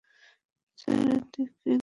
Sir, 0.77 0.97
এদিক 1.09 1.49
দিয়ে 1.61 1.75
চলুন। 1.75 1.79